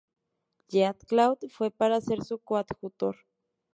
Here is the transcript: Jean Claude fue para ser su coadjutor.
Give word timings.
Jean 0.67 0.97
Claude 1.07 1.47
fue 1.47 1.69
para 1.69 2.01
ser 2.01 2.23
su 2.23 2.39
coadjutor. 2.39 3.17